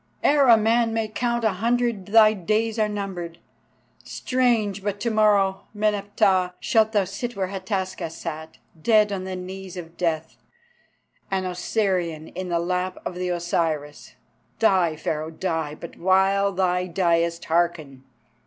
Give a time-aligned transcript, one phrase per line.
[0.23, 3.37] Ere a man may count a hundred thy days are numbered.
[4.03, 4.81] Strange!
[4.83, 9.97] but to morrow, Meneptah, shalt thou sit where Hataska sat, dead on the knees of
[9.97, 10.37] Death,
[11.29, 14.15] an Osirian in the lap of the Osiris.
[14.57, 15.75] Die, Pharaoh, die!
[15.75, 18.03] But while thy diest, hearken.